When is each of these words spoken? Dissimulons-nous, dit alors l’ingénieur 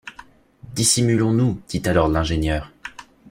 Dissimulons-nous, 0.73 1.61
dit 1.69 1.83
alors 1.85 2.07
l’ingénieur 2.07 2.71